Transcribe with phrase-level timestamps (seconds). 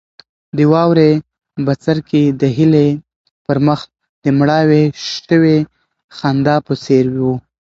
[0.57, 1.11] د واورې
[1.65, 2.87] بڅرکي د هیلې
[3.45, 3.79] پر مخ
[4.23, 4.83] د مړاوې
[5.25, 5.57] شوې
[6.17, 7.33] خندا په څېر وو.